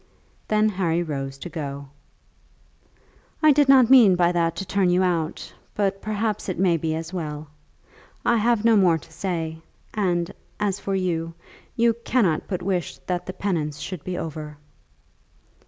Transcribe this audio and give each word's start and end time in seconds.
Then 0.47 0.67
Harry 0.69 1.03
rose 1.03 1.37
to 1.37 1.47
go. 1.47 1.89
"I 3.43 3.51
did 3.51 3.69
not 3.69 3.91
mean 3.91 4.15
by 4.15 4.31
that 4.31 4.55
to 4.55 4.65
turn 4.65 4.89
you 4.89 5.03
out, 5.03 5.53
but 5.75 6.01
perhaps 6.01 6.49
it 6.49 6.57
may 6.57 6.75
be 6.75 6.95
as 6.95 7.13
well. 7.13 7.47
I 8.25 8.37
have 8.37 8.65
no 8.65 8.75
more 8.75 8.97
to 8.97 9.13
say, 9.13 9.59
and 9.93 10.33
as 10.59 10.79
for 10.79 10.95
you, 10.95 11.35
you 11.75 11.93
cannot 12.03 12.47
but 12.47 12.63
wish 12.63 12.97
that 13.05 13.27
the 13.27 13.33
penance 13.33 13.77
should 13.77 14.03
be 14.03 14.17
over." 14.17 14.57